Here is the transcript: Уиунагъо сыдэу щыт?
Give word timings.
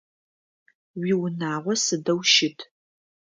Уиунагъо 0.99 1.73
сыдэу 1.83 2.19
щыт? 2.31 2.59